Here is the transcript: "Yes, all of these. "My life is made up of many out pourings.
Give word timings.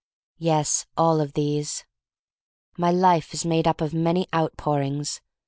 "Yes, 0.39 0.87
all 0.97 1.21
of 1.21 1.33
these. 1.33 1.85
"My 2.75 2.89
life 2.89 3.35
is 3.35 3.45
made 3.45 3.67
up 3.67 3.81
of 3.81 3.93
many 3.93 4.25
out 4.33 4.57
pourings. 4.57 5.21